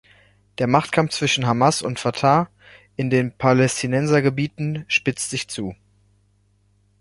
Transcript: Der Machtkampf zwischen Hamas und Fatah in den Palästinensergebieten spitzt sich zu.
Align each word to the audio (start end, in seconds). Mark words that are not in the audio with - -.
Der 0.57 0.65
Machtkampf 0.65 1.11
zwischen 1.11 1.45
Hamas 1.45 1.83
und 1.83 1.99
Fatah 1.99 2.49
in 2.95 3.11
den 3.11 3.37
Palästinensergebieten 3.37 4.83
spitzt 4.87 5.29
sich 5.29 5.47
zu. 5.47 5.75